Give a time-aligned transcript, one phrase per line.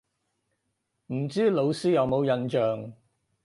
[1.13, 2.91] 唔知老師有冇印象